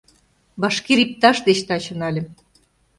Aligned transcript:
Башкир 0.61 0.97
ипташ 1.05 1.37
деч 1.47 1.59
таче 1.67 1.93
нальым 2.01 2.27